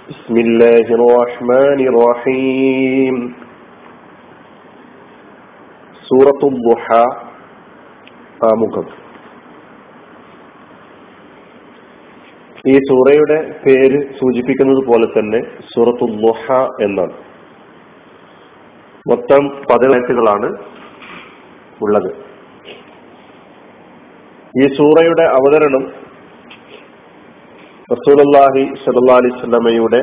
بسم 0.00 0.36
الله 0.36 0.86
الرحمن 0.90 1.80
الرحيم 1.84 3.14
سورة 6.06 6.40
الضحى 6.44 7.04
ആമുഖം 8.42 8.86
ഈ 12.64 12.74
സൂറയുടെ 12.88 13.36
പേര് 13.64 13.98
സൂചിപ്പിക്കുന്നത് 14.18 14.80
പോലെ 14.86 15.06
തന്നെ 15.06 15.40
സൂറത്തു 15.70 16.06
ലുഹ 16.16 16.44
എന്നാണ് 16.82 17.14
മൊത്തം 19.06 19.42
പതിനെട്ടുകളാണ് 19.70 20.48
ഉള്ളത് 21.80 22.10
ഈ 24.54 24.66
സൂറയുടെ 24.76 25.26
അവതരണം 25.38 25.84
റസൂലല്ലാഹി 27.93 28.63
സല്ലാ 28.83 29.15
അലൈഹി 29.19 29.37
സ്വലമയുടെ 29.39 30.01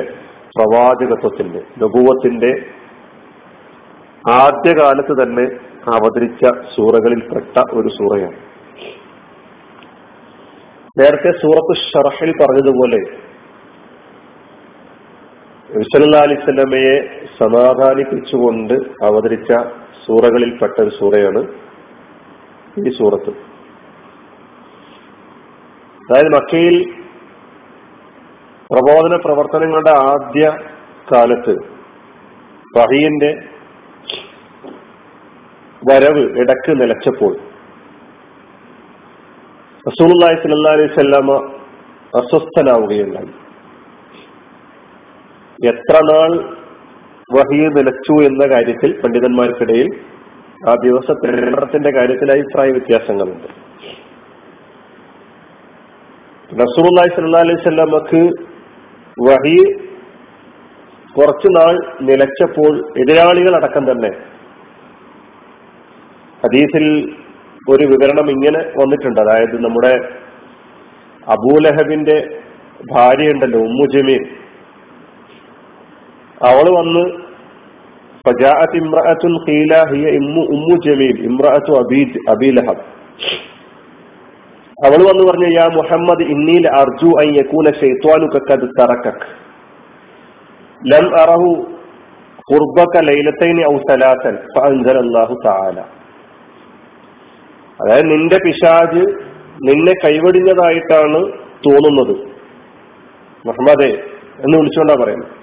പ്രവാചകത്വത്തിന്റെ 0.55 1.61
നബുവത്തിന്റെ 1.83 2.51
ആദ്യകാലത്ത് 4.25 5.13
തന്നെ 5.21 5.45
അവതരിച്ച 5.95 6.43
സൂറകളിൽപ്പെട്ട 6.75 7.57
ഒരു 7.79 7.89
സൂറയാണ്. 7.89 8.37
നേരത്തെ 10.99 11.31
സൂറത്ത് 11.43 11.73
ഷറഹിൽ 11.89 12.31
പറഞ്ഞതുപോലെ 12.41 12.99
വിസലല്ലാ 15.69 16.21
അലിസ്ലമയെ 16.27 16.95
സമാധാനിപ്പിച്ചുകൊണ്ട് 17.41 18.75
അവതരിച്ച 19.09 19.51
സൂറകളിൽപ്പെട്ട 20.05 20.75
ഒരു 20.81 20.93
സൂറയാണ് 20.99 21.41
ഈ 22.79 22.91
സൂറത്ത്. 22.99 23.31
അതായത് 26.01 26.31
മക്കയിൽ 26.37 26.75
പ്രബോധന 28.71 29.15
പ്രവർത്തനങ്ങളുടെ 29.15 29.93
ആദ്യ 30.09 30.45
കാലത്ത് 31.11 31.53
വഹീന്റെ 32.77 33.29
വരവ് 35.81 36.23
ഇടയ്ക്ക് 36.41 36.71
നിലച്ചപ്പോൾ 36.81 37.33
റസൂലി 39.85 40.13
സല്ലാ 40.43 40.71
അലൈഹി 40.71 40.93
സ്വല്ലാമ 40.93 41.31
അസ്വസ്ഥനാവുകയുണ്ടായി. 42.19 43.31
എത്ര 45.59 45.95
നാൾ 46.11 46.31
വഹീ 47.37 47.59
നിലച്ചു 47.77 48.15
എന്ന 48.29 48.43
കാര്യത്തിൽ 48.53 49.01
പണ്ഡിതന്മാർക്കിടയിൽ 49.01 49.89
ആ 50.69 50.73
ദിവസത്തിന്റെ 50.85 51.91
കാര്യത്തിൽ 51.97 52.31
അഭിപ്രായ 52.31 52.69
വ്യത്യാസങ്ങളുണ്ട്. 52.77 53.49
റസൂലി 56.63 57.09
സല്ലാ 57.17 57.43
അലൈഹി 57.47 57.61
സ്വല്ലാമക്ക് 57.63 58.21
വഹി 59.27 59.59
കുറച്ചുനാൾ 61.15 61.75
നിലച്ചപ്പോൾ 62.09 62.73
എതിരാളികൾ 63.01 63.53
അടക്കം 63.59 63.83
തന്നെ. 63.91 64.11
ഹദീസിൽ 66.43 66.85
ഒരു 67.71 67.85
വിവരണം 67.91 68.27
ഇങ്ങനെ 68.35 68.61
വന്നിട്ടുണ്ട്. 68.81 69.19
അതായത് 69.21 69.55
നമ്മുടെ 69.65 69.93
അബൂലഹബിന്റെ 71.27 72.17
ഭാര്യ 72.91 73.33
ഉണ്ടല്ലോ 73.33 73.59
ഉമ്മു 73.69 73.85
ജമീൽ. 73.95 74.23
അവൾ 76.49 76.65
വന്ന് 76.77 77.03
ഉമ്മു 80.55 80.75
ജമീൽ 80.85 81.17
ഇമ്രഅത്തു 81.29 81.71
അബീദ് 81.81 82.19
അബീലഹബ് 82.33 82.83
അവൾ 84.85 84.99
വന്ന് 85.09 85.23
പറഞ്ഞു 85.29 85.47
യാ 85.59 85.67
മുഹമ്മദ് 85.75 86.23
ഇന്നീൽ 86.23 86.67
അർജു 86.67 87.09
ഐ 87.21 87.27
യക്കൂന 87.37 87.71
ഷെയ്ത്വാനുക്കത് 87.79 88.67
തറക്കക്. 88.79 89.25
ലം 90.91 91.07
അറഹു 91.21 91.49
കുർബക്ക 92.51 93.01
ലൈലത്തൈനി 93.03 93.63
ഔ 93.73 93.77
സലാസൻ 93.77 94.35
അള്ളാഹു 94.97 95.35
താല 95.45 95.79
അതായത് 97.79 98.11
നിന്റെ 98.11 98.37
പിശാജ് 98.45 99.03
നിന്നെ 99.69 99.93
കൈവടിഞ്ഞതായിട്ടാണ് 100.05 101.19
തോന്നുന്നത്. 101.67 102.15
മുഹമ്മദേ 103.47 103.91
എന്ന് 104.43 104.57
വിളിച്ചുകൊണ്ടാ 104.57 105.03
പറയുന്നത് 105.03 105.35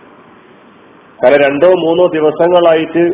കാരണം 1.25 1.41
രണ്ടോ 1.47 1.69
മൂന്നോ 1.69 2.07
ദിവസങ്ങളായിട്ട് 2.07 3.05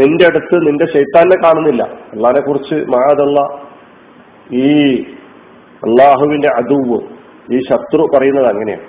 നിന്റെ 0.00 0.24
അടുത്ത് 0.26 0.56
നിന്റെ 0.66 0.86
ശൈത്താനെ 0.86 1.36
കാണുന്നില്ല. 1.44 1.82
അള്ളാഹിനെ 1.82 2.40
കുറിച്ച് 2.40 2.74
മാതള്ള 2.74 3.38
ഈ 4.52 4.68
അള്ളാഹുവിന്റെ 5.78 6.48
അതുവ് 6.48 7.00
ഈ 7.54 7.58
ശത്രു 7.70 8.08
പറയുന്നത് 8.14 8.46
അങ്ങനെയാണ്. 8.46 8.82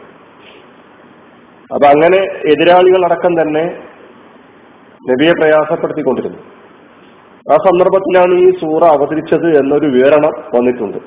അപ്പൊ 1.73 1.87
അങ്ങനെ 1.87 2.19
എതിരാളികൾ 2.51 3.05
അടക്കം 3.05 3.41
തന്നെ 3.41 3.63
നബിയെ 5.11 5.31
പ്രയാസപ്പെടുത്തിക്കൊണ്ടിരുന്നു. 5.31 6.37
ആ 7.53 7.55
സന്ദർഭത്തിലാണ് 7.55 8.33
ഈ 8.39 8.51
സൂറ 8.51 8.83
അവതരിച്ചത് 8.83 9.57
എന്നൊരു 9.57 9.85
വിവരണം 9.85 10.31
വന്നിട്ടുണ്ട്. 10.55 10.97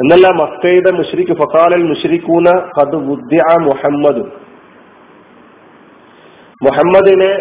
എന്നല്ല 0.00 0.28
മക്കയുടെ 0.28 0.90
മുഷരിക്ക് 0.90 1.32
ഫക്കാലൽ 1.32 1.82
മുഷരിക്കൂന 1.82 2.48
ബുദ്ധി 2.94 3.36
ആ 3.36 3.56
മുഹമ്മദ്. 3.62 4.22
മുഹമ്മദിനെ 6.64 7.32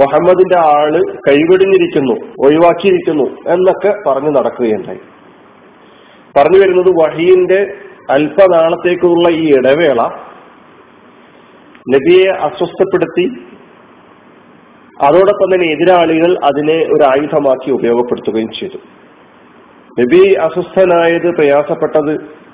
മുഹമ്മദിന്റെ 0.00 0.58
ആൾ 0.58 0.92
കൈവിടിഞ്ഞിരിക്കുന്നു 1.28 2.46
ഒഴിവാക്കിയിരിക്കുന്നു 2.46 3.24
എന്നൊക്കെ 3.24 4.10
പറഞ്ഞു 4.10 4.30
നടക്കുകയുണ്ടായി. 4.30 5.00
പറഞ്ഞു 6.36 6.58
വരുന്നത് 6.58 6.88
വഹീന്റെ 6.88 7.74
അല്പനാളത്തേക്കുള്ള 8.10 9.28
ഈ 9.28 9.54
ഇടവേള 9.54 10.02
നബിയെ 11.94 12.30
അസ്വസ്ഥപ്പെടുത്തി. 12.30 13.34
അതോടൊപ്പം 15.02 15.54
തന്നെ 15.54 15.66
എതിരാളികൾ 15.66 16.38
അതിനെ 16.44 16.74
ഒരു 16.74 17.04
ആയുധമാക്കി 17.04 17.70
ഉപയോഗപ്പെടുത്തുകയും 17.70 18.48
ചെയ്തു. 18.60 18.78
നബി 20.00 20.34
അസ്വസ്ഥനായത് 20.34 21.34
പ്രയാസപ്പെട്ടത് 21.34 22.44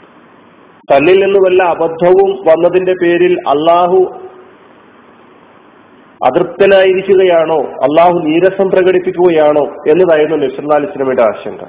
തന്നിൽ 0.92 1.24
നിന്ന് 1.24 1.38
വല്ല 1.38 1.62
അബദ്ധവും 1.62 2.30
വന്നതിന്റെ 2.30 2.92
പേരിൽ 2.92 3.32
അള്ളാഹു 3.48 4.20
അതൃപ്തനായിരിക്കുകയാണോ? 6.26 7.58
അള്ളാഹു 7.62 8.18
നീരസം 8.18 8.70
പ്രകടിപ്പിക്കുകയാണോ? 8.70 9.62
എന്നതായിരുന്നു 9.88 10.36
നബ്സല്ലാ 10.36 10.76
അലിസ്ലമയുടെ 10.76 11.22
ആശങ്ക. 11.22 11.60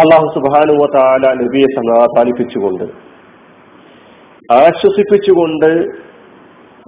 അള്ളാഹു 0.00 0.26
സുബാനുവ 0.34 0.86
താല 0.94 1.34
നബിയെ 1.34 1.68
സമാധാനിപ്പിച്ചുകൊണ്ട് 1.76 2.84
ആശ്വസിപ്പിച്ചുകൊണ്ട് 4.54 5.70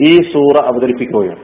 ഈ 0.03 0.23
സൂറ 0.33 0.57
അവതരിപ്പിക്കുകയാണ്. 0.59 1.41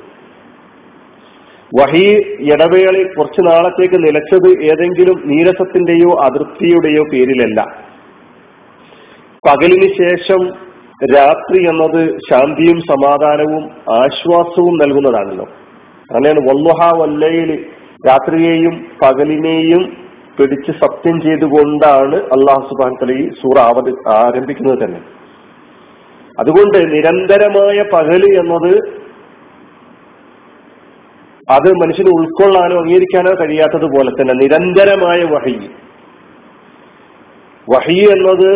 വഹി 1.80 2.04
ഇടവേളയിൽ 2.52 3.14
കുറച്ചു 3.14 3.41
നാളത്തേക്ക് 3.41 3.98
നിലച്ചത് 4.04 4.48
ഏതെങ്കിലും 4.64 5.22
നീരസത്തിന്റെയോ 5.25 6.10
അതൃപ്തിയുടെയോ 6.25 7.02
പേരിലല്ല. 7.02 7.60
പകലിന് 9.48 9.88
ശേഷം 10.02 10.42
രാത്രി 11.14 11.58
എന്നത് 11.69 12.16
ശാന്തിയും 12.31 12.78
സമാധാനവും 12.81 13.64
ആശ്വാസവും 13.94 14.75
നൽകുന്നതാണല്ലോ. 14.75 15.46
അങ്ങനെയാണ് 16.10 16.41
വല്ലുഹ 16.50 17.00
വല്ലയിൽ 17.00 17.50
രാത്രിയെയും 18.08 18.86
പകലിനെയും 19.02 20.03
പിടിച്ച് 20.39 20.72
സത്യം 20.72 21.21
ചെയ്തുകൊണ്ടാണ് 21.21 22.17
അള്ളാഹു 22.37 22.61
സുബാൻ 22.61 22.95
തല 23.03 23.12
ഈ 23.12 23.28
സൂറ 23.31 23.59
ആരംഭിക്കുന്നത് 24.15 24.78
തന്നെ. 24.78 25.00
അതുകൊണ്ട് 26.41 26.78
നിരന്തരമായ 26.95 27.84
പകൽ 27.93 28.22
എന്നത് 28.41 28.73
അത് 31.50 31.69
മനുഷ്യന് 31.73 32.09
ഉൾക്കൊള്ളാനോ 32.09 32.77
അംഗീകരിക്കാനോ 32.81 33.33
കഴിയാത്തതുപോലെ 33.41 34.11
തന്നെ 34.11 34.34
നിരന്തരമായ 34.34 35.21
വഹി. 35.25 35.56
വഹി 37.69 37.99
എന്നത് 38.12 38.50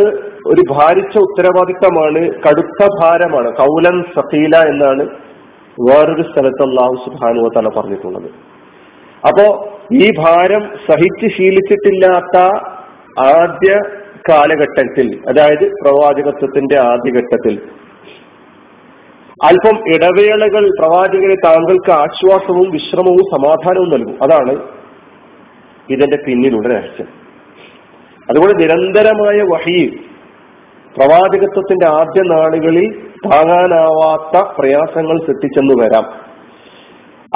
ഒരു 0.47 0.62
ഭാരിച്ച 0.71 1.19
ഉത്തരവാദിത്തമാണ് 1.19 2.20
കടുത്ത 2.44 2.87
ഭാരമാണ്. 3.00 3.50
കൗലൻ 3.56 3.97
സഖീല 4.17 4.56
എന്നാണ് 4.69 5.05
വേറൊരു 5.81 6.23
സ്ഥലത്ത് 6.23 6.62
അള്ളാഹു 6.62 6.94
സുബാനുവ 7.05 7.49
തല 7.56 7.69
പറഞ്ഞിട്ടുള്ളത്. 7.76 8.48
അപ്പോ 9.26 9.79
ഈ 9.93 10.11
ഭാരം 10.19 10.61
സഹിച്ച് 10.61 11.37
ശീലിച്ചിട്ടില്ലാത്ത 11.37 12.43
ആദ്യ 13.20 13.81
കാലഘട്ടത്തിൽ 14.29 15.20
അതായത് 15.29 15.70
പ്രവാചകത്വത്തിന്റെ 15.70 16.79
ആദ്യഘട്ടത്തിൽ 16.79 17.61
അല്പം 19.44 19.88
ഇടവേളകൾ 19.88 20.70
പ്രവാചകരെ 20.79 21.35
താങ്കൾക്ക് 21.35 21.91
ആശ്വാസവും 21.91 22.70
വിശ്രമവും 22.70 23.19
സമാധാനവും 23.19 23.91
നൽകും. 23.91 24.19
അതാണ് 24.23 24.59
ഇതിന്റെ 25.91 26.19
പിന്നിലുള്ള 26.26 26.69
രഹസ്യം. 26.69 27.06
അതുപോലെ 28.31 28.53
നിരന്തരമായ 28.53 29.43
വഹി 29.43 30.00
പ്രവാചകത്വത്തിന്റെ 30.97 31.87
ആദ്യ 31.87 32.23
നാളുകളിൽ 32.23 32.99
താങ്ങാനാവാത്ത 33.32 34.44
പ്രയാസങ്ങൾ 34.59 35.19
സൃഷ്ടിച്ചെന്ന് 35.19 35.85
വരാം. 35.85 36.27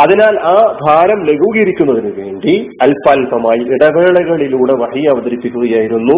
അതിനാൽ 0.00 0.34
ആ 0.50 0.54
ഭാരം 0.82 1.20
ലഘൂകരിക്കുന്നതിന് 1.26 2.10
വേണ്ടി 2.20 2.54
അല്പാൽപമായി 2.82 3.62
ഇടവേളകളിലൂടെ 3.74 4.74
വഹി 4.82 5.02
അവതരിപ്പിക്കുകയായിരുന്നു. 5.12 6.16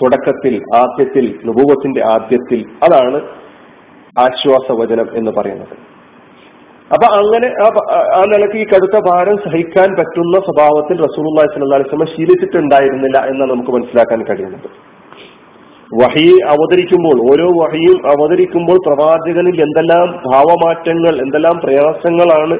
തുടക്കത്തിൽ 0.00 0.54
ആദ്യത്തിൽ 0.76 1.26
നുപൂവത്തിന്റെ 1.46 2.02
ആദ്യത്തിൽ. 2.06 2.60
അതാണ് 2.84 3.18
ആശ്വാസവചനം 4.24 5.08
എന്ന് 5.14 5.30
പറയുന്നത്. 5.38 5.74
അപ്പൊ 6.94 7.06
അങ്ങനെ 7.18 7.48
ആ 7.66 8.22
നിലയ്ക്ക് 8.32 8.56
ഈ 8.56 8.64
കടുത്ത 8.64 8.96
ഭാരം 9.10 9.36
സഹിക്കാൻ 9.44 9.88
പറ്റുന്ന 9.98 10.40
സ്വഭാവത്തിൽ 10.48 10.96
റസൂലുള്ളാഹി 11.06 11.48
സ്വല്ലല്ലാഹി 11.52 11.80
അലൈഹി 11.80 11.90
വസല്ലം 11.90 12.12
ശീലിച്ചിട്ടുണ്ടായിരുന്നില്ല 12.16 13.18
എന്നാണ് 13.30 13.52
നമുക്ക് 13.52 13.70
മനസ്സിലാക്കാൻ 13.70 14.22
കഴിയുന്നത്. 14.22 14.68
വഹി 16.02 16.28
അവതരിക്കുമ്പോൾ 16.52 17.16
ഓരോ 17.30 17.48
വഹിയും 17.60 17.98
അവതരിക്കുമ്പോൾ 18.12 18.78
പ്രവാചകനിൽ 18.86 19.56
എന്തെല്ലാം 19.62 20.06
ഭാവമാറ്റങ്ങൾ 20.28 21.14
എന്തെല്ലാം 21.24 21.56
പ്രയാസങ്ങളാണ് 21.64 22.58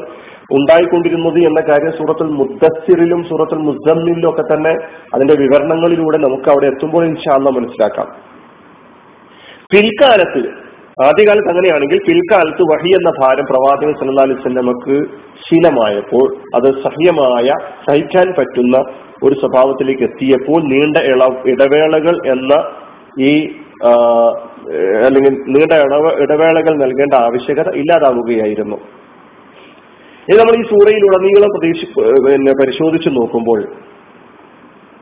ഉണ്ടായിക്കൊണ്ടിരുന്നത് 0.50 1.38
എന്ന 1.48 1.60
കാര്യം 1.60 1.92
സൂറത്തുൽ 1.98 2.30
മുദ്ദസ്സിറിലും 2.40 3.20
സൂറത്തുൽ 3.30 3.62
മുസമ്മിലും 3.68 4.28
ഒക്കെ 4.30 4.44
തന്നെ 4.52 4.74
അതിന്റെ 5.14 5.34
വിവരണങ്ങളിലൂടെ 5.42 6.18
നമുക്ക് 6.26 6.48
അവിടെ 6.48 6.66
എത്തുമ്പോൾ 6.66 7.04
ഇൻഷാല്ല 7.04 7.50
മനസ്സിലാക്കാം. 7.58 8.08
പിൽക്കാലത്ത് 9.72 10.42
ആദ്യകാലത്ത് 11.04 11.50
അങ്ങനെയാണെങ്കിൽ 11.52 11.98
പിൽക്കാലത്ത് 12.08 12.62
വഹി 12.72 12.90
എന്ന 12.96 13.10
ഭാരം 13.20 13.46
പ്രവാചകൻ 13.50 13.94
സല്ലാ 14.00 14.26
സ്വല്ലമക്ക് 14.42 14.96
ശീലമായപ്പോൾ 15.46 16.26
അത് 16.56 16.68
സഹ്യമായ 16.84 17.46
സഹിക്കാൻ 17.86 18.28
പറ്റുന്ന 18.38 18.76
ഒരു 19.26 19.34
സ്വഭാവത്തിലേക്ക് 19.34 20.02
എത്തിയപ്പോൾ 20.02 20.60
നീണ്ട 20.72 20.96
ഇള 21.12 21.28
ഇടവേളകൾ 21.52 22.16
എന്ന 22.34 22.54
ഈ 23.30 23.32
അല്ലെങ്കിൽ 25.06 25.34
നീണ്ട 25.54 25.72
ഇടവേളകൾ 26.24 26.74
നൽകേണ്ട 26.84 27.14
ആവശ്യകത 27.14 27.68
ഇല്ലാതാവുകയായിരുന്നു. 27.80 28.78
ഇനി 30.28 30.38
നമ്മൾ 30.38 30.54
ഈ 30.56 30.62
സൂറയിലുടനീളം 30.62 31.48
പ്രതീക്ഷ 31.48 31.84
പിന്നെ 32.26 32.52
പരിശോധിച്ചു 32.52 33.08
നോക്കുമ്പോൾ 33.08 33.60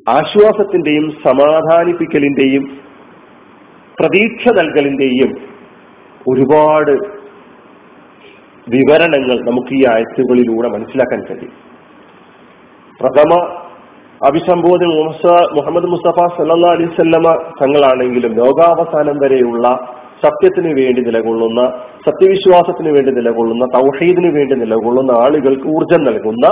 ആശ്വാസത്തിന്റെയും 0.07 1.11
സമാധാനിപ്പിക്കലിന്റെയും 1.25 2.65
പ്രതീക്ഷ 4.01 4.49
നൽകലിന്റെയും 4.49 5.31
ഒരുപാട് 6.29 6.93
വിവരണങ്ങൾ 8.67 9.39
നമുക്ക് 9.49 9.73
ഈ 9.75 9.85
ആയത്തുകളിലൂടെ 9.93 10.69
മനസ്സിലാക്കാൻ 10.69 11.21
കഴിയും. 11.23 11.55
പ്രഥമ 13.01 13.33
അഭിസംബോധന 14.27 14.91
മുഹമ്മദ് 15.55 15.85
മുസ്തഫ 15.85 16.27
സല്ലാ 16.37 16.71
അലൈവല്ലമ 16.71 17.29
തങ്ങളാണെങ്കിലും 17.63 18.33
ലോകാവസാനം 18.33 19.17
വരെയുള്ള 19.19 19.67
സത്യത്തിന് 20.25 20.81
വേണ്ടി 20.81 21.03
നിലകൊള്ളുന്ന 21.03 21.61
സത്യവിശ്വാസത്തിന് 22.07 22.95
വേണ്ടി 22.95 23.13
നിലകൊള്ളുന്ന 23.13 23.65
തൗഹീദിന് 23.65 24.37
വേണ്ടി 24.37 24.55
നിലകൊള്ളുന്ന 24.55 25.11
ആളുകൾക്ക് 25.11 25.67
ഊർജം 25.67 26.05
നൽകുന്ന 26.05 26.47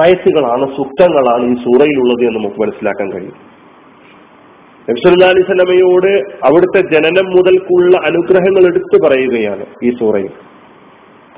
ആയത്തുകളാണ് 0.00 0.76
സുക്തങ്ങളാണ് 0.76 1.50
ഈ 1.50 1.54
സൂറയിലുള്ളത് 1.54 2.26
എന്ന് 2.26 2.38
നമുക്ക് 2.38 2.60
മനസ്സിലാക്കാൻ 2.60 3.12
കഴിയും. 3.12 3.58
നബ്സല്ലാ 4.90 5.30
സ്വലമയോട് 5.30 6.12
അവിടുത്തെ 6.44 6.80
ജനനം 6.92 7.30
മുതൽക്കുള്ള 7.30 7.96
അനുഗ്രഹങ്ങൾ 7.96 8.66
എടുത്തു 8.66 9.08
പറയുകയാണ് 9.08 9.66
ഈ 9.84 9.90
സൂറയിൽ. 9.90 10.30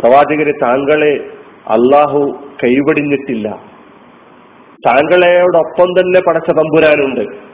പ്രവാചകരെ 0.00 0.52
താങ്കളെ 0.62 1.24
അള്ളാഹു 1.68 2.18
കൈവടിഞ്ഞിട്ടില്ല. 2.64 3.48
താങ്കളെയോടൊപ്പം 4.86 5.86
തന്നെ 5.92 6.20
പടച്ച 6.28 6.50
തമ്പുരാനുണ്ട്. 6.50 7.49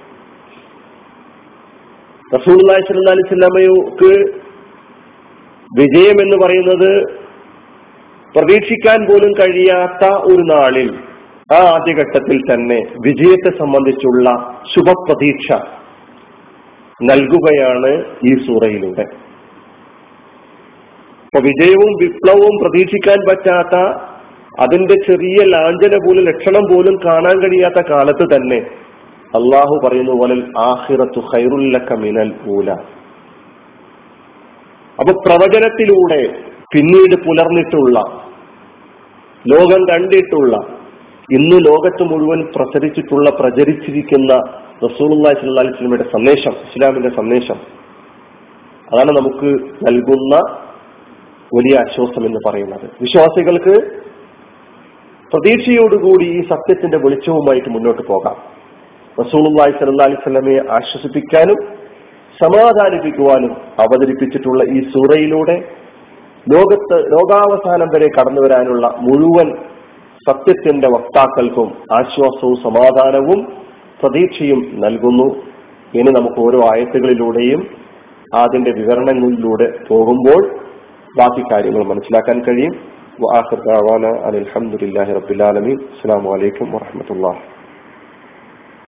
റസൂള്ളി 2.34 2.74
സ്വല്ലാമയ്ക്ക് 2.86 4.04
അലൈഹി 4.04 4.34
വിജയം 5.70 6.20
എന്ന് 6.20 6.36
പറയുന്നത് 6.36 6.90
പ്രതീക്ഷിക്കാൻ 8.34 9.06
പോലും 9.06 9.32
കഴിയാത്ത 9.32 10.04
ഒരു 10.04 10.42
നാളിൽ 10.42 10.90
ആ 11.52 11.56
ആദ്യഘട്ടത്തിൽ 11.56 12.38
തന്നെ 12.52 12.78
വിജയത്തെ 12.96 13.50
സംബന്ധിച്ചുള്ള 13.58 14.30
ശുഭപ്രതീക്ഷ 14.74 15.52
നൽകുകയാണ് 17.00 18.04
ഈ 18.24 18.34
സൂറയിലൂടെ. 18.36 19.04
അപ്പൊ 21.24 21.40
വിജയവും 21.40 21.92
വിപ്ലവവും 22.02 22.56
പ്രതീക്ഷിക്കാൻ 22.62 23.18
പറ്റാത്ത 23.28 23.76
അതിന്റെ 24.60 24.94
ചെറിയ 24.94 25.44
ലാഞ്ചന 25.44 25.96
പോലും 25.96 26.24
ലക്ഷണം 26.24 26.74
പോലും 26.74 26.96
കാണാൻ 26.96 27.42
കഴിയാത്ത 27.42 27.90
കാലത്ത് 27.90 28.36
തന്നെ 28.36 28.60
അള്ളാഹു 29.34 29.86
പറയുന്ന 29.86 30.12
പോലെ 30.12 30.34
ആഹിറത്തു 30.58 31.20
ഹൈറുല്ലക്ക 31.20 31.96
മിനൽ 31.96 32.32
പൂല 32.44 32.70
അപ്പൊ 34.98 35.12
പ്രവചനത്തിലൂടെ 35.12 36.20
പിന്നീട് 36.74 37.16
പുലർന്നിട്ടുള്ള 37.16 37.98
ലോകം 39.44 39.84
കണ്ടിട്ടുള്ള 39.86 40.56
ഇന്ന് 41.32 41.56
ലോകത്ത് 41.56 42.02
മുഴുവൻ 42.02 42.46
പ്രസരിച്ചിട്ടുള്ള 42.46 43.30
പ്രചരിച്ചിരിക്കുന്ന 43.30 44.32
റസൂലുള്ളാഹി 44.84 45.34
സ്വല്ലല്ലാഹി 45.34 46.10
സന്ദേശം 46.12 46.50
ഇസ്ലാമിന്റെ 46.50 47.08
സന്ദേശം 47.08 47.58
അതാണ് 48.92 49.12
നമുക്ക് 49.18 49.50
നൽകുന്ന 49.86 50.34
വലിയ 51.56 51.78
ആശ്വാസം 51.78 52.26
എന്ന് 52.26 52.40
പറയുന്നത്. 52.48 52.86
വിശ്വാസികൾക്ക് 53.00 53.74
പ്രതീക്ഷയോടുകൂടി 55.32 56.24
ഈ 56.24 56.42
സത്യത്തിന്റെ 56.42 56.98
വെളിച്ചവുമായിട്ട് 56.98 57.68
മുന്നോട്ട് 57.68 58.02
പോകാം. 58.06 58.55
റസൂലുള്ളാഹി 59.20 59.72
സ്വല്ലല്ലാഹി 59.78 60.08
അലൈഹി 60.10 60.20
വസല്ലമയെ 60.22 60.60
ആശ്വസിപ്പിക്കാനും 60.78 61.58
സമാധാനിപ്പിക്കുവാനും 62.40 63.52
അവതരിപ്പിച്ചിട്ടുള്ള 63.84 64.62
ഈ 64.76 64.80
സൂറയിലൂടെ 64.94 65.56
ലോകത്ത് 66.46 66.96
ലോകാവസാനം 67.14 67.88
വരെ 67.94 68.08
കടന്നു 68.16 68.40
വരാനുള്ള 68.44 68.86
മുഴുവൻ 69.06 69.48
സത്യത്തിന്റെ 70.26 70.88
വക്താക്കൾക്കും 70.94 71.68
ആശ്വാസവും 71.98 72.56
സമാധാനവും 72.66 73.40
പ്രതീക്ഷയും 74.00 74.60
നൽകുന്നു. 74.84 75.28
ഇനി 75.98 76.10
നമുക്ക് 76.18 76.40
ഓരോ 76.46 76.60
ആയത്തുകളിലൂടെയും 76.72 77.60
അതിന്റെ 78.42 78.72
വിവരണങ്ങളിലൂടെ 78.80 79.66
പോകുമ്പോൾ 79.88 80.40
ബാക്കി 81.18 81.42
കാര്യങ്ങൾ 81.52 81.82
മനസ്സിലാക്കാൻ 81.92 82.38
കഴിയും. 82.46 82.74
അലഹമുല്ലാഹി 84.30 85.12
റബുലാലമീൻ 85.18 85.78
അസ്സാം 85.92 86.24
വലൈക്കും 86.32 86.68
വാഹമത്തല്ലാ 86.76 87.32